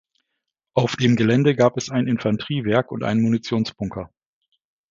Auf 0.73 0.95
dem 0.95 1.15
Gelände 1.15 1.55
gab 1.55 1.77
es 1.77 1.91
ein 1.91 2.07
Infanteriewerk 2.07 2.91
und 2.91 3.03
einen 3.03 3.21
Munitionsbunker. 3.21 4.09